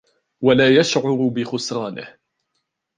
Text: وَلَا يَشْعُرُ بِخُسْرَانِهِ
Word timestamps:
وَلَا 0.41 0.69
يَشْعُرُ 0.75 1.27
بِخُسْرَانِهِ 1.29 2.17